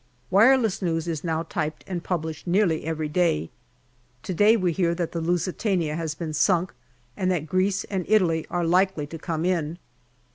[0.31, 3.51] Wireless news is now typed and published nearly every day.
[4.23, 6.73] To day we hear that the Lusitania has been sunk
[7.15, 9.77] and that Greece and Italy are likely to come in.